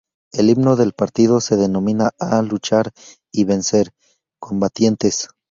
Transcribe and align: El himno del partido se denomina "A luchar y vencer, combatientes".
El 0.31 0.49
himno 0.49 0.75
del 0.77 0.93
partido 0.93 1.39
se 1.41 1.57
denomina 1.57 2.09
"A 2.17 2.41
luchar 2.41 2.91
y 3.31 3.43
vencer, 3.43 3.91
combatientes". 4.39 5.27